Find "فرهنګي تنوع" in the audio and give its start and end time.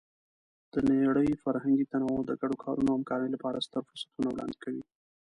1.43-2.19